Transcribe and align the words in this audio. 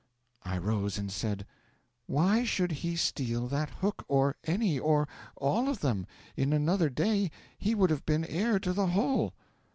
'I 0.41 0.57
rose 0.57 0.97
and 0.97 1.11
said: 1.11 1.45
'"Why 2.07 2.43
should 2.43 2.71
he 2.71 2.95
steal 2.95 3.45
that 3.49 3.69
hook, 3.69 4.03
or 4.07 4.35
any 4.45 4.79
or 4.79 5.07
all 5.35 5.69
of 5.69 5.81
them? 5.81 6.07
In 6.35 6.53
another 6.53 6.89
day 6.89 7.29
he 7.55 7.75
would 7.75 7.91
have 7.91 8.03
been 8.07 8.25
heir 8.25 8.57
to 8.61 8.73
the 8.73 8.87
whole!" 8.87 9.35